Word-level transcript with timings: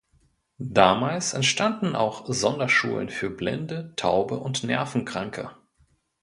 Damals 0.63 1.33
entstanden 1.35 1.95
auch 1.95 2.23
Sonderschulen 2.25 3.09
für 3.09 3.29
Blinde, 3.29 3.93
Taube 3.97 4.39
und 4.39 4.63
Nervenkranke. 4.63 5.51